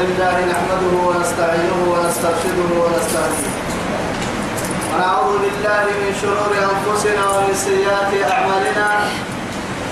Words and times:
لله 0.00 0.36
نحمده 0.52 0.92
ونستعينه 1.08 1.78
ونسترشده 1.92 2.70
ونستهديه. 2.82 3.52
ونعوذ 4.92 5.34
بالله 5.44 5.84
من 6.02 6.10
شرور 6.20 6.52
أنفسنا 6.72 7.24
ومن 7.34 7.54
سيئات 7.54 8.12
أعمالنا. 8.32 8.88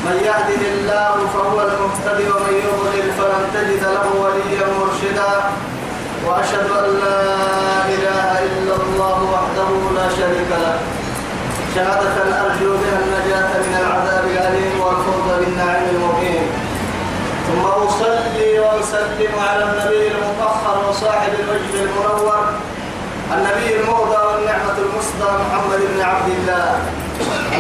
من 0.07 0.17
يهده 0.29 0.63
الله 0.75 1.15
فهو 1.35 1.57
المهتدي 1.69 2.27
ومن 2.33 2.55
يضلل 2.67 3.09
فلن 3.19 3.45
تجد 3.55 3.83
له 3.97 4.07
وليا 4.23 4.67
مرشدا. 4.79 5.33
وأشهد 6.27 6.69
أن 6.81 6.89
لا 7.05 7.21
إله 7.95 8.29
إلا 8.49 8.75
الله 8.83 9.19
وحده 9.35 9.71
لا 9.99 10.07
شريك 10.19 10.51
له. 10.65 10.77
شهادة 11.75 12.17
أرجو 12.43 12.71
بها 12.81 12.99
النجاة 13.05 13.51
من 13.67 13.75
العذاب 13.83 14.25
الأليم 14.35 14.75
والفوز 14.85 15.29
بالنعيم 15.41 15.85
المبين 15.95 16.14
ثم 17.47 17.65
أصلي 17.65 18.59
وأسلم 18.61 19.33
على 19.49 19.63
النبي 19.65 20.09
المطهر 20.09 20.89
وصاحب 20.89 21.33
الوجه 21.41 21.83
المنور 21.85 22.45
النبي 23.35 23.77
المهدى 23.81 24.21
والنعمة 24.27 24.77
المصدى 24.79 25.31
محمد 25.43 25.81
بن 25.95 26.01
عبد 26.03 26.29
الله 26.39 26.79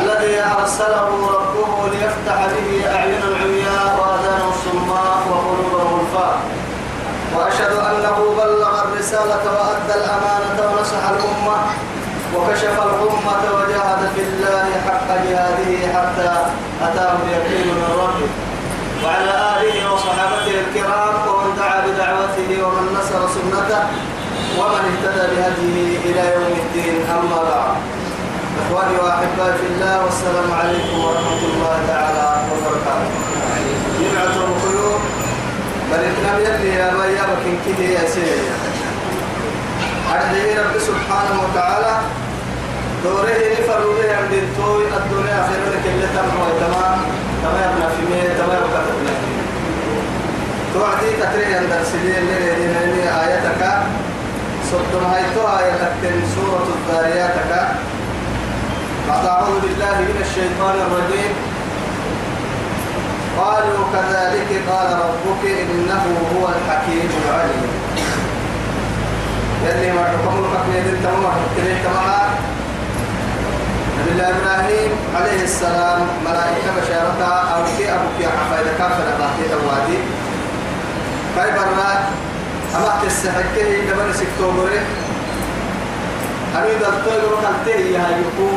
الذي 0.03 0.41
أرسله 0.61 1.09
ربه 1.37 1.89
ليفتح 1.93 2.47
به 2.47 2.95
أعين 2.95 3.23
العمياء 3.23 3.85
وآذان 4.01 4.43
الصماء 4.49 5.17
وقلوب 5.31 5.73
الغلفاء 5.81 6.37
وأشهد 7.37 7.73
أنه 7.73 8.35
بلغ 8.39 8.83
الرسالة 8.85 9.45
وأدى 9.57 9.95
الأمانة 10.01 10.59
ونصح 10.73 11.05
الأمة 11.09 11.57
وكشف 12.37 12.77
الأمة 12.83 13.43
وجاهد 13.55 14.09
في 14.15 14.21
الله 14.21 14.67
حق 14.87 15.09
جهاده 15.09 15.93
حتى 15.95 16.47
أتاه 16.83 17.13
اليقين 17.27 17.67
من 17.67 17.89
ربه. 18.03 18.44
وعلى 19.05 19.33
آله 19.55 19.93
وصحابته 19.93 20.55
الكرام 20.65 21.15
ومن 21.29 21.51
دعا 21.57 21.79
بدعوته 21.87 22.51
ومن 22.67 22.85
نصر 22.99 23.21
سنته 23.37 23.83
ومن 24.59 24.83
اهتدى 24.91 25.25
بهديه 25.33 25.99
إلى 26.09 26.23
يوم 26.35 26.53
الدين. 26.65 26.97
أما 27.17 27.41
بعد 27.51 27.77
إخواني 28.61 28.97
وأحبائي 29.03 29.55
في 29.61 29.67
الله 29.73 30.05
والسلام 30.05 30.49
عليكم 30.61 30.97
ورحمة 31.05 31.43
الله 31.51 31.77
تعالى 31.89 32.27
وبركاته. 32.51 33.11
جمعة 34.01 34.37
الخيور 34.49 35.01
بل 35.91 36.01
إتنام 36.11 36.39
يلي 36.47 36.75
يا 36.75 36.89
ما 36.99 37.07
يابك 37.07 37.45
كده 37.67 37.85
يا 37.85 38.09
سيدي. 38.09 38.49
أرحيه 40.13 40.61
رب 40.61 40.79
سبحانه 40.79 41.37
وتعالى 41.45 41.95
دوره 43.05 43.41
نفروا 43.53 43.95
به 43.99 44.17
عند 44.17 44.33
الدنيا 44.99 45.39
كل 45.85 46.03
تم 46.17 46.31
وتمام 46.41 46.99
تمام 47.45 47.73
مية 48.11 48.29
تمام 48.41 48.63
يبنى 48.65 48.81
في 48.87 48.93
مية 49.01 49.04
توعدي 50.75 51.11
تتري 51.21 51.55
عند 51.55 51.73
السبيل 51.81 52.15
اللي 52.19 53.03
آياتك. 53.03 53.63
صدم 54.71 55.05
هيتو 55.15 55.43
آياتك 55.59 56.03
سورة 56.35 56.67
الذارياتك. 56.77 57.53
بعد 59.09 59.27
أعوذ 59.27 59.61
بالله 59.61 59.97
من 60.09 60.19
الشيطان 60.27 60.77
الرجيم. 60.87 61.33
قالوا 63.39 63.85
كذلك 63.95 64.51
قال 64.71 64.89
ربك 65.05 65.45
إنه 65.63 66.05
هو 66.35 66.49
الحكيم 66.49 67.11
العليم. 67.25 67.69
يلي 69.67 69.93
ما 69.93 70.05
حكم 70.05 70.45
الحكم 70.45 70.73
انت 70.77 71.07
ما 71.07 71.31
حكمت 71.37 71.85
معها 71.95 72.31
نبي 73.99 74.13
الله 74.13 74.29
إبراهيم 74.29 74.91
عليه 75.15 75.45
السلام 75.45 76.01
ملائكة 76.27 76.71
بشارة 76.77 77.23
أو 77.55 77.65
كي 77.77 77.93
ابو 77.93 78.09
كي 78.19 78.27
حفايده 78.27 78.71
كافر 78.79 79.07
باقي 79.19 79.45
الوادي 79.53 79.99
كاي 81.37 81.51
برا 81.51 81.91
اما 82.77 82.93
تسحكه 83.03 83.69
دبن 83.89 84.13
سكتوبره 84.13 84.83
أريد 86.57 86.83
الطيب 86.83 87.23
وقلته 87.33 87.81
يا 87.97 88.05
يكو 88.19 88.49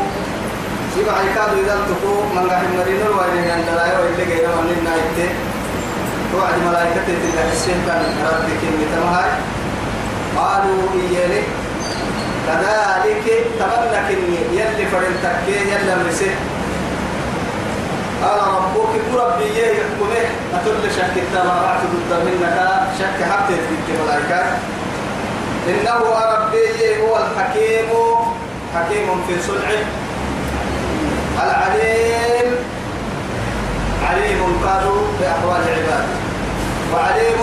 سيما 0.96 1.12
عيكاد 1.12 1.52
إذا 1.64 1.78
تكو 1.90 2.14
من 2.36 2.50
قاعد 2.50 2.64
مرينا 2.78 3.06
الوالدين 3.06 3.52
عند 3.52 3.70
لا 3.78 3.86
يوجد 3.94 4.20
غير 4.30 4.48
من 4.48 4.76
النايت 4.78 5.32
توعد 6.32 6.54
ملائكة 6.68 7.06
تلك 7.08 7.52
السين 7.52 7.80
كان 7.88 8.02
ربك 8.26 8.62
مثلها 8.82 9.26
قالوا 10.38 10.84
إيالي 10.94 11.42
كذلك 12.48 13.26
تمنى 13.60 14.00
كني 14.08 14.60
يلي 14.60 14.86
فرنتك 14.92 15.48
يلي 15.48 15.96
مرسي 16.04 16.32
قال 18.24 18.40
ربك 18.58 18.94
ربي 19.22 19.50
يحكمه. 19.62 20.14
أتل 20.54 20.92
شك 20.98 21.16
التمارعت 21.18 21.82
ضد 21.94 22.12
منك. 22.26 22.58
شك 23.00 23.24
حتى 23.32 23.54
في 23.54 23.92
الملائكة 23.94 24.42
إنه 25.68 26.00
ربي 26.34 27.02
هو 27.02 27.18
الحكيم. 27.18 27.90
حكيم 28.76 29.08
في 29.28 29.42
صنعه. 29.48 29.84
العليم. 31.44 32.56
عليم 34.10 34.42
قالوا 34.66 35.02
بأحوال 35.20 35.62
العباد. 35.68 36.08
وعليم 36.94 37.40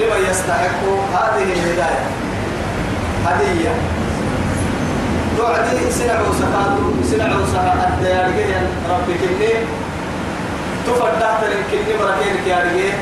لمن 0.00 0.30
يستحق 0.30 0.82
هذه 1.14 1.52
الهداية. 1.52 2.04
هدية. 3.26 3.70
توعدي 5.36 5.90
سنع 5.90 6.20
وسخاتو 6.28 6.84
سنع 7.10 7.28
وسخا 7.36 7.72
الديارجين 7.88 8.64
ربي 8.90 9.14
كني. 9.14 9.52
ترين 11.40 11.62
كني 11.70 11.92
مركين 12.00 12.36
كيارجين 12.44 12.94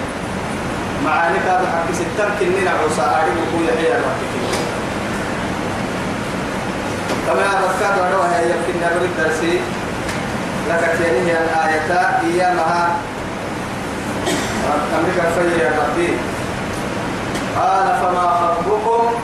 معاني 1.04 1.38
كاد 1.46 1.62
حق 1.72 1.88
ستر 1.92 2.28
كني 2.40 2.60
نعوسا 2.64 3.02
عاري 3.02 3.30
بكو 3.30 3.58
يحيى 3.64 3.92
ربي 4.04 4.26
كني. 4.32 4.58
كما 7.26 7.42
يبكى 7.42 7.88
دعوة 7.96 8.26
هي 8.36 8.44
يمكن 8.50 8.76
نبرد 8.82 9.10
درسي. 9.18 9.60
لك 10.68 10.82
تيني 10.98 11.32
الآية 11.32 11.90
إيامها 12.24 12.96
أمريكا 14.98 15.24
فيا 15.34 15.68
ربي. 15.80 16.10
قال 17.56 17.86
فما 18.00 18.26
خطبكم 18.40 19.14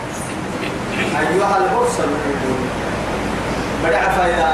أيها 1.20 1.56
المرسلون. 1.56 2.69
بدع 3.84 4.08
فايدة 4.08 4.48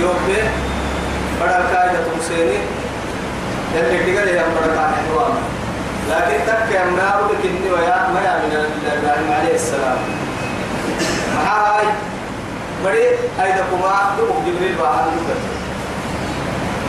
يوم 0.00 0.16
به 0.28 0.42
بدع 1.40 1.60
كايدة 1.72 1.98
تمسيني 2.14 2.58
اللي 3.74 4.12
تقول 4.14 4.28
يا 4.28 4.42
بدع 4.42 4.90
حوام 4.90 5.34
لكن 6.10 6.38
تك 6.46 6.76
أمنا 6.76 7.16
ولكني 7.20 7.70
ويا 7.72 8.08
ما 8.14 8.20
يا 8.24 8.34
من 8.42 8.90
إبراهيم 8.92 9.32
عليه 9.40 9.54
السلام۔ 9.54 9.98
هاي 11.46 11.86
بدي 12.84 13.06
أيضا 13.44 13.64
كما 13.70 14.14
دوك 14.18 14.36
جبريل 14.46 14.74
بحال 14.80 15.04
دوك 15.04 15.36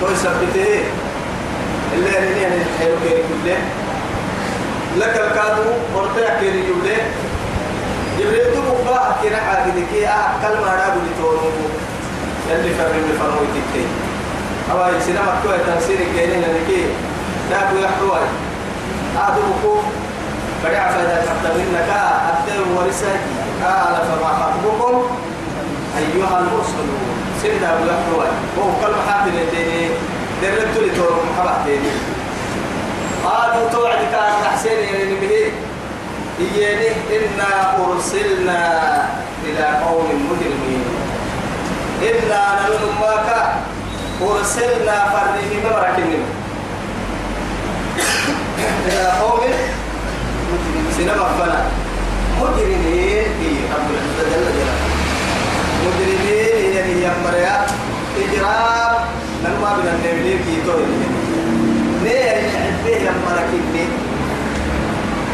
تو 0.01 0.15
سبته 0.15 0.83
اللي 1.93 2.09
يعني 2.13 2.41
يعني 2.41 2.55
حلو 2.79 2.95
كده 3.05 3.19
كله 3.19 3.57
لك 4.97 5.15
الكادو 5.27 5.69
ورتع 5.95 6.39
كيري 6.39 6.61
جوله 6.67 6.97
جبريل 8.19 8.53
تو 8.53 8.61
بقى 8.91 9.15
كنا 9.23 9.39
كي 9.91 10.07
آه 10.07 10.29
كلمة 10.41 10.73
أنا 10.73 10.87
بقول 10.87 11.09
تورو 11.21 11.51
يلي 12.49 12.73
فرق 12.75 12.93
من 12.93 13.17
فرمو 13.19 13.41
يتكي 13.43 13.85
أو 14.71 14.85
أي 14.85 15.01
سينما 15.05 15.39
كوي 15.43 15.57
تنسير 15.57 15.97
كيني 16.15 16.37
نلكي 16.37 16.85
لا 17.51 17.57
كوي 17.71 17.81
يحوي 17.81 18.19
تو 19.63 19.73
بقى 20.63 20.89
بدع 20.89 21.21
حتى 21.29 21.49
منك 21.57 21.89
أبدأ 22.29 22.55
ورسا 22.75 23.13
قال 23.63 23.95
فما 24.07 24.29
خطبكم 24.39 25.03
أيها 25.97 26.39
المرسلون 26.39 27.01
سيدا 27.41 27.73
أبو 27.73 27.85
يحوي 27.85 28.27
هو 28.59 28.71
كلمة 28.81 29.01
حاجة 29.11 29.31
تاني 29.51 29.89
دربت 30.41 30.77
لي 30.77 30.89
تورو 30.95 31.15
محبة 31.33 31.63
تاني 31.65 31.91
قالوا 33.25 33.69
توعد 33.69 33.97
كان 34.11 34.33
تحسين 34.43 34.79
يعني 34.79 35.15
به 35.15 35.51
إياني 36.39 36.87
إنا 37.17 37.77
أرسلنا 37.85 38.61
إلى 39.45 39.65
قوم 39.85 40.05
مجرمين 40.29 40.85
إنا 42.01 42.41
نمن 42.61 42.93
ماك 43.01 43.29
أرسلنا 44.21 44.95
فرده 45.09 45.49
ببركة 45.53 46.03
إلى 48.87 49.11
قوم 49.21 49.39
سينما 50.97 51.27
فنا 51.39 51.65
مجرمين 52.41 53.25
إيه 53.41 53.57
رب 53.73 53.87
العزة 53.91 54.23
جل 54.29 54.45
جلاله 54.45 54.73
مجرمين 55.85 56.75
يعني 56.75 56.91
يمريا 56.91 57.65
إجرام 58.17 58.93
نما 59.43 59.77
بنا 59.77 59.91
النبي 59.95 60.33
كي 60.37 60.61
توي 60.65 60.85
ليه 62.03 62.41
نعبيه 62.41 62.97
يمرك 62.97 63.49
إني 63.53 64.06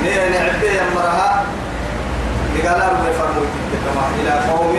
ليه 0.04 0.30
نعبيه 0.30 0.82
يمرها 0.82 1.46
لقال 2.56 2.82
رب 2.82 3.06
فرموت 3.20 3.52
كما 3.86 4.04
إلى 4.22 4.52
قوم 4.52 4.76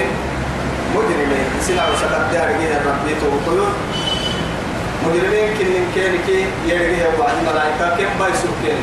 مجرمين. 0.95 1.47
سنع 1.61 1.83
وسكت 1.89 2.25
دار 2.33 2.49
جيه 2.61 2.81
ربي 2.87 3.15
توقيون. 3.21 3.73
مجرمين 5.07 5.49
كن 5.59 6.01
كان 6.01 6.15
كي 6.27 6.47
يرجع 6.67 7.07
وبعد 7.15 7.35
ملائكة 7.43 7.97
كم 7.97 8.19
بايسوك 8.21 8.57
كان 8.65 8.77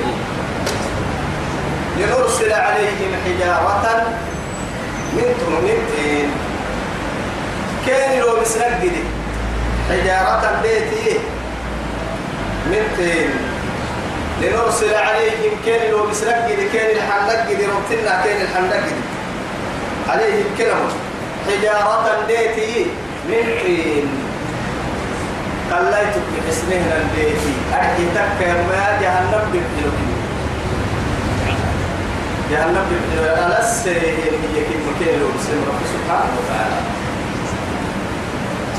لنرسل 1.98 2.54
عليهم 2.54 3.12
حجارة 3.26 4.06
من 5.14 5.24
من 5.64 5.80
كان 7.88 8.20
لو 8.20 8.42
مسنجد 8.42 8.92
حجارة 9.90 10.62
بيتي 10.64 11.20
من 12.66 12.84
طين 12.98 13.30
لنرسل 14.42 14.94
عليهم 14.96 15.54
كان 15.66 15.92
لو 15.92 16.08
مسنجد 16.08 16.60
كان 16.74 16.90
الحنجد 16.96 17.60
ربطنا 17.70 18.14
كان 18.24 18.42
الحنجد 18.42 18.96
عليهم 20.10 20.46
كلمة 20.58 20.92
حجارة 21.48 22.26
بيتي 22.28 22.86
من 23.30 23.46
طين. 23.64 24.08
قليتك 25.72 26.28
باسمهنا 26.46 26.96
البيتي 27.02 27.54
أرجي 27.74 28.06
تكا 28.16 28.54
ما 28.54 28.84
جهنم 29.02 29.44
ببدلك 29.54 30.00
جهنم 32.52 32.86
ببدلك 32.90 33.38
ألس 33.38 33.88
هي 33.88 34.64
كم 34.68 34.86
كيلو 35.00 35.28
بسم 35.28 35.60
رب 35.68 35.82
سبحانه 35.94 36.34
وتعالى. 36.38 36.80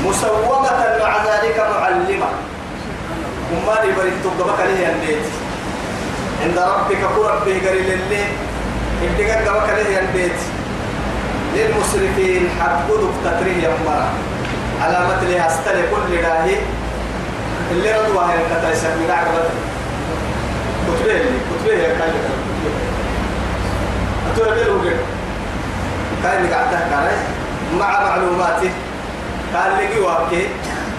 مسومة 0.05 0.69
مع 0.99 1.13
ذلك 1.25 1.57
معلمة. 1.59 2.29
وما 3.53 3.77
يبرد 3.83 4.13
تقبك 4.23 4.59
ليه 4.59 4.87
البيت 4.87 5.25
عند 6.43 6.57
ربك 6.59 7.03
قرب 7.03 7.45
به 7.45 7.69
قريل 7.69 7.89
الليل. 7.91 8.31
ابتقى 9.03 9.47
قبك 9.47 9.69
ليه 9.69 9.99
البيت. 9.99 10.39
للمسرفين 11.55 12.49
حقودك 12.59 13.13
تتريه 13.25 13.63
يمرا 13.67 14.09
علامة 14.81 15.21
لها 15.23 15.47
استلي 15.47 15.83
كل 15.91 16.23
راهي 16.25 16.55
اللي 17.71 17.91
ردوا 17.91 18.21
هاي 18.21 18.35
القتل 18.35 18.77
سمي 18.77 19.11
عقبة 19.11 19.49
كتبه 20.87 21.13
لي 21.13 21.39
كتبه 21.49 21.73
يا 21.73 21.97
كاي. 21.99 22.11
أتوه 24.33 24.55
بيرو 24.55 24.79
قد 24.79 24.97
كاي 26.23 26.37
اللي 26.37 26.53
قاعد 26.53 26.71
تحكي 26.71 27.15
مع 27.79 28.03
معلوماتي. 28.03 28.69
قال 29.55 29.71
لي 29.77 29.99
واكي 29.99 30.47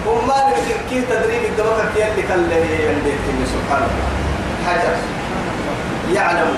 وما 0.07 0.35
نمكن 0.47 0.77
كي 0.89 1.01
تدريب 1.01 1.43
الدمك 1.45 1.91
كي 1.95 2.11
اللي 2.11 2.21
كان 2.21 2.49
له 2.49 2.55
ينديك 2.55 3.19
سبحان 3.53 3.83
الله. 3.83 4.07
حجر. 4.67 5.14
يعلم. 6.13 6.57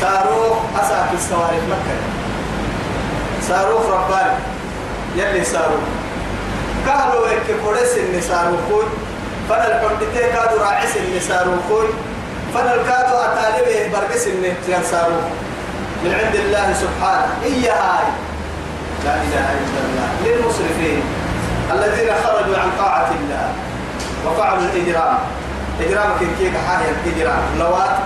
صاروخ 0.00 0.56
أساك 0.80 1.10
السوارف 1.14 1.62
مكة. 1.70 1.96
صاروخ 3.48 3.86
رباني 3.90 4.38
يلي 5.16 5.44
صاروخ 5.44 5.84
كهلو 6.86 7.24
هيك 7.24 7.56
كورس 7.64 7.96
النساء 7.96 8.54
وخوي 8.54 8.84
فانا 9.48 9.66
الحمدتي 9.66 10.32
كادو 10.32 10.56
راعس 10.60 10.96
النساء 10.96 11.48
وخوي 11.48 11.88
فانا 12.54 12.74
الكادو 12.74 13.16
أتالي 13.16 13.88
برقس 13.88 14.26
النساء 14.26 15.10
من 16.04 16.14
عند 16.14 16.34
الله 16.34 16.74
سبحانه. 16.82 17.28
هي 17.42 17.70
هاي. 17.70 18.06
لا 19.04 19.14
إله 19.14 19.46
إلا 19.62 19.80
الله. 19.86 20.08
للمسرفين. 20.24 21.02
الذين 21.72 22.10
خرجوا 22.24 22.58
عن 22.58 22.70
طاعة 22.78 23.10
الله. 23.20 23.48
وفعلوا 24.26 24.62
الإجرام. 24.62 25.18
إجرام 25.80 26.10
كيك 26.38 26.52
حاجة 26.68 26.86
الإجرام؟ 27.04 27.42
نوات 27.58 27.96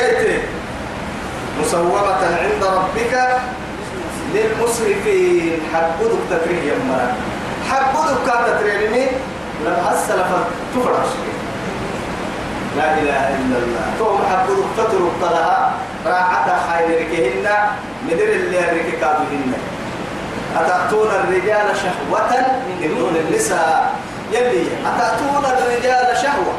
قلت 0.00 0.40
مسومة 1.60 2.22
عند 2.42 2.64
ربك 2.64 3.14
للمسرفين. 4.34 5.60
حبودك 5.74 6.22
تكريه 6.30 6.72
يا 6.72 6.78
مرا 6.88 7.14
حبودك 7.70 8.18
كانت 8.26 8.60
تريني 8.60 9.06
لما 9.64 9.92
أسلف 9.94 10.30
تفرش 10.74 11.10
لا 12.76 12.94
إله 12.94 13.22
إلا 13.28 13.56
الله. 13.58 13.86
توم 13.98 14.20
حبودك 14.30 14.66
فترك 14.76 15.12
طلها 15.22 15.72
خير 16.68 16.88
ركهن 17.00 17.46
مدر 18.06 18.24
اللي 18.24 18.58
رككابهن 18.58 19.52
أتأتون 20.56 21.10
الرجال 21.10 21.76
شهوة 21.76 22.32
من 22.80 22.94
دون 22.98 23.14
النساء. 23.16 23.94
يلي 24.32 24.64
أتأتون 24.86 25.44
الرجال 25.44 26.16
شهوة. 26.22 26.54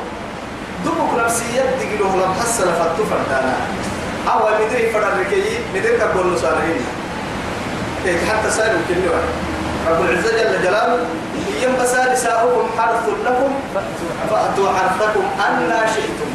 دمك 0.86 1.26
نفسية 1.26 1.62
دقلوه 1.62 2.16
لم 2.16 2.34
حسن 2.42 2.64
فتفر 2.64 3.18
دانا 3.30 3.58
أو 4.28 4.40
مدري 4.66 4.92
فرركي 4.92 5.44
مدري 5.76 5.98
كبول 5.98 6.34
نسارهن 6.34 6.82
إيه 8.06 8.18
حتى 8.26 8.52
سألوا 8.52 8.82
كل 8.88 9.10
واحد 9.10 9.30
رب 9.90 10.06
العزة 10.06 10.32
جل 10.32 10.64
جلاله 10.64 11.06
يم 11.64 11.76
بسال 11.84 12.14
نساؤكم 12.14 12.70
حرث 12.78 13.10
لكم 13.26 13.52
فأتوا 14.30 14.70
حرثكم 14.70 15.24
أن 15.48 15.74
شئتم 15.96 16.30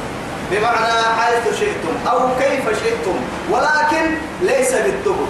بمعنى 0.50 1.02
حيث 1.20 1.58
شئتم 1.61 2.11
أو 2.11 2.19
كيف 2.38 2.82
شئتم 2.85 3.17
ولكن 3.50 4.14
ليس 4.43 4.73
بالدبر 4.73 5.26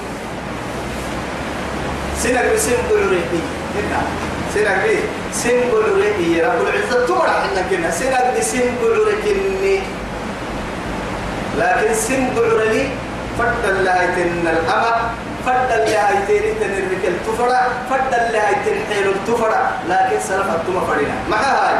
سنك 2.22 2.52
بسم 2.54 2.70
هنا 3.74 4.02
سنك 4.54 4.78
بي 4.86 4.96
سن 5.32 5.58
قلوريكي 5.72 6.42
رب 6.42 6.60
العزة. 6.62 7.06
تمرح 7.06 7.36
إنك 7.50 7.72
هنا 7.72 7.90
سنك 7.90 8.34
بسم 8.38 8.62
قلوريكي 8.82 9.82
لكن 11.58 11.94
سن 11.94 12.22
قلوريكي 12.36 12.88
فرد 13.38 13.64
الله 13.64 14.02
يتن 14.02 14.46
الأمر 14.46 14.96
فرد 15.46 15.70
الله 15.78 16.06
يتن 16.10 16.44
تنرك 16.60 17.04
التفرع 17.04 17.62
فرد 17.90 18.12
الله 18.14 18.44
يتن 18.50 18.78
حيل 18.88 19.06
التفرع 19.08 19.70
لكن 19.88 20.18
سلف 20.28 20.48
التما 20.56 20.80
فرنا 20.86 21.16
مع 21.30 21.36
هاي. 21.36 21.76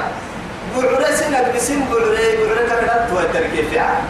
بعرة 0.77 1.11
سنك 1.15 1.47
بسم 1.55 1.81
بعرة 1.91 2.27
بعرة 2.39 2.63
كدت 2.71 3.11
توي 3.11 3.25
تركي 3.35 3.63
فيها. 3.71 4.03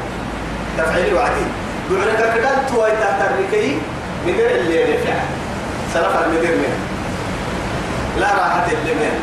تفعيل 0.78 1.14
وعدي 1.14 1.46
بعرة 1.90 2.32
كدت 2.34 2.58
توي 2.70 2.90
تركي. 3.20 3.78
مدير 4.26 4.50
اللي 4.50 4.98
فيها. 5.04 5.24
سلف 5.94 6.14
المدير 6.26 6.56
منه. 6.56 6.93
لا 8.20 8.26
راحة 8.26 8.66
اللمين 8.72 9.16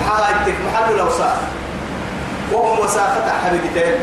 محايتك 0.00 0.54
محل 0.66 0.94
الأوساخ 0.94 1.36
وهم 2.52 2.78
وساخة 2.78 3.26
حبيبتين 3.44 3.94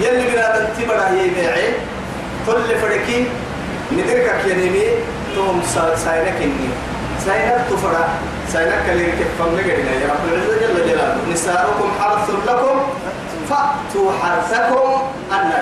يلي 0.00 0.30
بنا 0.30 0.56
تنتبرا 0.56 1.08
هي 1.08 1.30
بيعي 1.30 1.72
كل 2.46 2.78
فرقي 2.82 3.24
مدركك 3.92 4.40
ينمي 4.46 4.86
توم 5.34 5.62
ساينك 6.04 6.36
إني. 6.42 6.68
ساينك 7.26 7.60
تفرا 7.70 8.08
ساينك 8.52 8.84
اللي 8.88 9.12
كفم 9.12 9.56
لقينا 9.56 9.90
يا 9.90 10.08
رب 10.08 10.24
العزة 10.32 10.60
جل 10.60 10.88
جلاله. 10.88 11.16
نساؤكم 11.32 11.90
حرث 12.00 12.30
لكم. 12.48 12.80
فأتوا 13.50 14.12
حرثكم 14.22 15.02
أن 15.32 15.52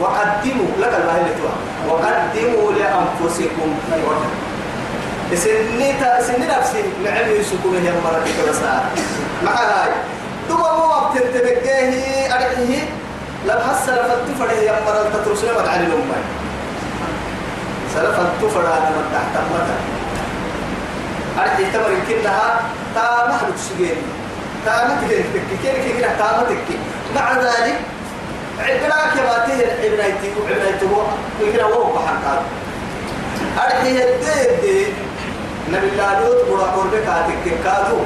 وقدموا 0.00 0.70
لك 0.80 0.92
الله 1.00 1.16
اللي 1.20 1.34
وقدموا 1.88 2.72
لأنفسكم. 2.72 3.68
سني 5.34 5.92
تا 6.00 6.22
سني 6.22 6.46
نفسي 6.46 6.82
معلم 7.04 7.40
يسكون 7.40 7.76
هي 7.84 7.92
مرة 8.04 8.24
كذا 8.46 8.84
مع 9.44 9.52
هاي 9.52 9.90
دوما 10.48 10.72
مو 10.76 10.84
وقت 10.86 11.18
تبقيه 11.18 12.34
أرحيه 12.34 12.82
لم 13.46 13.60
حسن 13.68 13.96
فتفر 13.96 14.50
هي 14.50 14.72
مرة. 14.86 15.10
تترسل 15.14 15.54
ما 15.54 15.62
تعلم 15.62 15.92
أمي. 15.92 16.22
سلف 17.94 18.20
التفر 18.20 18.60
هذا 18.60 18.90
من 18.96 19.06
تحت 19.14 19.44
مدى 19.52 19.76
أرحي 21.38 21.64
تمر 21.72 21.92
كلها. 22.08 22.60
تا 22.94 23.28
محلوك 23.28 23.56
سجين 23.56 23.96
تا 24.66 24.88
متكين 24.88 25.24
تكي 25.34 25.56
كيف 25.62 25.96
كيف 25.96 26.18
تا 26.18 26.40
متكي 26.40 26.78
مع 27.14 27.32
ذلك 27.32 27.78
عبراك 28.58 29.16
يا 29.16 29.22
باتيه. 29.22 29.66
عبرايتي 29.82 30.28
وعبرايتي 30.40 30.86
هو 30.86 31.02
يمكن 31.40 31.60
هو 31.60 31.92
بحق 31.92 32.42
أرحي 33.58 33.90
الدين. 33.90 34.60
دين 34.62 34.94
نبي 35.72 35.88
الله 35.92 36.20
لوط 36.20 36.48
برا 36.50 36.66
قربك 36.76 37.06
هاتك 37.06 37.44
كادو 37.64 37.98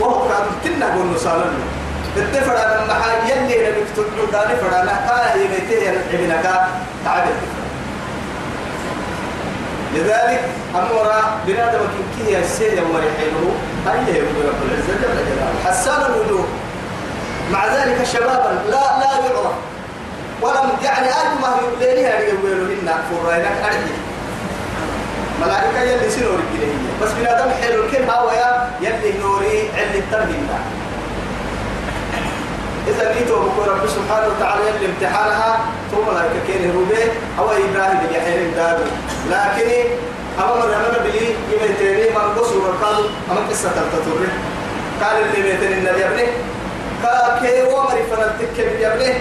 وهو 0.00 0.28
كادو 0.28 0.50
تنا 0.64 0.86
قول 0.94 1.06
نسالن 1.14 1.54
الدفر 2.16 2.52
لما 2.54 2.94
حاجة 2.94 3.32
يلي 3.32 3.68
نبي 3.70 3.84
تقول 3.96 4.30
داني 4.32 4.56
فرانا 4.56 4.92
كا 5.06 5.40
يميته 5.40 5.90
ابنك 6.12 6.44
تعبد 7.04 7.36
لذلك 9.94 10.40
أمورا 10.74 11.40
بنادم 11.46 11.80
كي 12.16 12.36
هي 12.36 12.40
السيد 12.40 12.78
مريحينه 12.94 13.44
أي 13.86 14.14
يقول 14.14 14.44
رب 14.48 14.60
العزة 14.66 14.94
جل 15.02 15.16
جلاله. 15.26 15.60
حسان 15.66 16.02
الوجوه. 16.12 16.44
مع 17.52 17.66
ذلك 17.66 18.04
شبابا 18.12 18.60
لا 18.70 18.98
لا 19.00 19.10
يعرف. 19.12 19.54
ولم 20.42 20.70
يعني 20.82 21.06
ما 21.42 21.48
يقولينها 21.62 22.18
يقولوا 22.18 22.74
إنا 22.82 22.94
فرائنك 23.10 23.56
أرجي 23.64 23.94
ملائكة 25.40 25.80
يلي 25.82 26.10
سنور 26.10 26.38
الجلية 26.38 26.74
بس 27.02 27.12
بنادم 27.12 27.50
حلو 27.62 27.84
الكل 27.84 28.02
هاويا 28.10 28.70
يلي 28.80 29.18
نوري 29.18 29.70
علي 29.76 29.98
التربية 29.98 30.58
إذا 32.88 33.14
جيتوا 33.14 33.36
بقول 33.36 33.68
رب 33.68 33.86
سبحانه 33.88 34.26
وتعالى 34.26 34.62
يلي 34.68 34.86
امتحانها 34.86 35.58
ثم 35.90 36.12
ملائكة 36.12 36.40
كين 36.46 36.70
هروبه 36.70 37.04
هو 37.38 37.50
إبراهيم 37.50 37.98
يحيى 38.14 38.50
دادو 38.50 38.82
لكن 39.30 39.70
أما 40.38 40.54
من 40.66 40.74
أمر 40.74 40.98
بلي 41.04 41.26
يمتيني 41.52 42.10
من 42.10 42.38
قصر 42.38 42.60
قال 42.82 43.04
أما 43.30 43.40
قصة 43.50 43.68
تلتطري 43.68 44.28
قال 45.02 45.16
اللي 45.22 45.42
بيتني 45.42 45.74
النبي 45.74 46.04
ابنه 46.06 46.26
قال 47.04 47.40
كي 47.42 47.62
ومري 47.62 48.02
فنالتك 48.10 48.58
يا 48.80 48.94
ابنه 48.94 49.14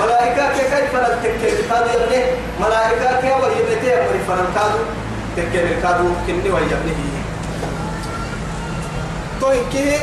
ملائكة 0.00 0.52
كيف 0.52 0.94
نتكلم 0.94 1.66
كادو 1.70 1.90
يبني 1.94 2.24
ملائكة 2.60 3.20
كيف 3.20 3.36
ويبني 3.44 3.90
يبني 3.92 4.20
فرنكادو 4.28 4.78
تكلم 5.38 5.78
كادو 5.82 6.08
كني 6.26 6.50
ويبني 6.50 6.94
تو 9.40 9.54
كيه 9.72 9.98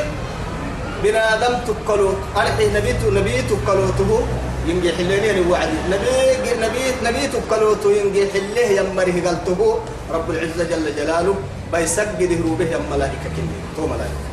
بنا 1.03 1.21
آدم 1.35 1.55
تقلو 1.67 2.09
أرحي 2.37 2.67
نبي 2.75 2.91
نبي 3.17 3.41
تقلو 3.51 3.89
تبو 3.99 4.19
ينجي 4.67 4.91
حليني 4.97 5.31
الوعد 5.31 5.69
نبي 5.91 6.15
نبي 6.63 6.83
نبي 7.03 7.23
تقلو 7.27 7.73
تو 7.83 7.89
ينجي 7.89 8.31
حليه 8.33 8.79
يمره 8.79 9.17
قال 9.25 9.37
تبو 9.45 9.69
رب 10.13 10.27
العزة 10.31 10.63
جل 10.63 10.87
جلاله 10.95 11.35
بيسجد 11.73 12.31
هروبه 12.39 12.65
يم 12.73 12.85
ملائكة 12.91 13.27
كني 13.35 13.57
تو 13.75 13.83
ملائكة. 13.87 14.23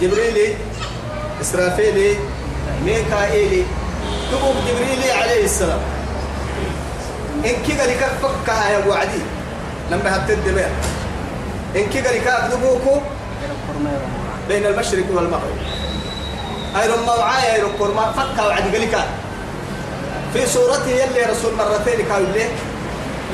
جبريل 0.00 0.54
إسرافيل 1.40 1.98
ميكائيل 2.84 3.64
تبو 4.30 4.48
جبريل 4.66 5.02
عليه 5.10 5.44
السلام. 5.44 5.82
إن 7.44 7.56
كي 7.66 7.72
قال 7.78 7.88
لك 7.88 8.02
فكها 8.22 8.68
يا 8.70 8.86
وعدي. 8.86 9.22
لما 9.90 10.16
هتد 10.16 10.44
بيه 10.54 10.68
إن 11.76 11.86
كي 11.90 12.00
قال 12.00 12.16
لك 12.16 12.26
أكذبوكو 12.26 13.00
بين 14.48 14.66
المشرق 14.66 15.04
والمغرب. 15.14 15.56
أي 16.82 16.88
رم 16.88 17.08
وعايا 17.08 17.54
أي 17.54 17.62
ركور 17.62 17.94
ما 17.94 18.12
فكا 18.12 18.46
وعد 18.46 18.74
قلك 18.74 18.98
في 20.32 20.46
صورته 20.46 20.88
يلي 20.90 21.22
رسول 21.30 21.54
مرتين 21.54 22.06
كان 22.08 22.32
له 22.34 22.48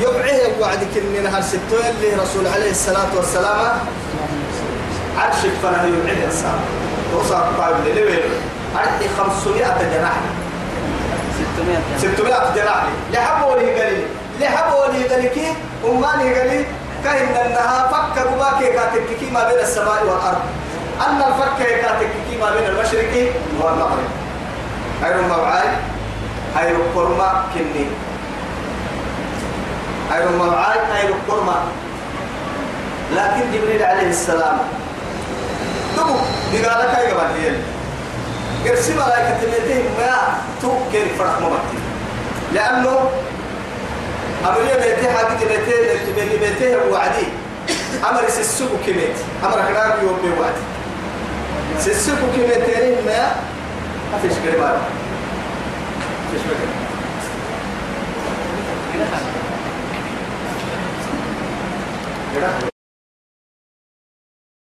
يبعيه 0.01 0.61
وعد 0.61 0.79
كني 0.95 1.19
نهار 1.21 1.43
ستو 1.43 1.77
يلي 1.77 2.15
رسول 2.23 2.47
عليه 2.47 2.71
الصلاة 2.71 3.17
والسلام 3.17 3.79
عرش 5.19 5.37
فنه 5.63 5.85
يبعيه 5.85 6.27
السلام 6.29 6.61
توصل 7.13 7.35
قال 7.35 7.75
لي 7.85 7.93
ليه 7.93 8.23
عرضي 8.77 9.09
500 9.19 9.65
جناح 9.65 10.21
600 11.99 12.55
جناح 12.57 12.85
لحبوا 13.13 13.57
لي 13.57 13.81
قال 13.83 13.93
لي 13.95 14.05
قال 14.47 14.93
لي 14.93 15.53
أماني 15.85 16.35
قال 16.35 16.49
لي 16.51 16.65
كهن 17.05 17.37
أنها 17.47 17.89
فك 17.93 18.17
بباكي 18.27 18.73
كاتك 18.73 19.33
ما 19.33 19.49
بين 19.49 19.59
السماء 19.59 20.05
والأرض. 20.05 20.43
أن 21.07 21.23
الفك 21.23 21.59
كاتك 21.59 22.15
ما 22.41 22.51
بين 22.55 22.67
المشرق 22.69 23.33
والمغرب. 23.61 24.09
أيرو 25.05 25.23
موعاي 25.23 25.69
أيرو 26.59 26.83
قرما 26.95 27.45
كني. 27.55 27.87
أيرو 30.15 30.31
موعاي 30.37 30.79
أيرو 31.01 31.15
قرما 31.29 31.55
لكن 33.17 33.53
جبريل 33.53 33.83
عليه 33.83 34.09
السلام 34.09 34.59
دبو 35.97 36.17
دقالك 36.53 36.97
قبل 36.97 37.41
ليل 37.41 37.57
قرسي 38.65 38.95
ملايكة 38.95 39.41
تميتهم 39.41 39.85
ما 39.99 40.17
توكل 40.63 41.07
فرح 41.19 41.41
مبتي 41.41 41.79
لأنه 42.53 43.11
أمرية 44.49 44.75
بيتي 44.75 45.09
حاجة 45.13 45.39
بيتي 45.39 46.13
بيتي 46.15 46.39
بيتي 46.39 46.77
وعدي. 46.91 47.27
أمر 48.11 48.29
سسوكو 48.29 48.77
كميت 48.87 49.17
أمر 49.45 49.69
كلام 49.69 49.93
يوم 50.07 50.19
بوعدي 50.37 50.61
سسوكو 51.79 52.27
كميتين 52.37 53.05
ما 53.07 53.37
ما 54.13 54.19
فيش 54.23 54.33
قريبان 54.33 54.79
فيش 56.33 56.41
قريبان 62.35 62.72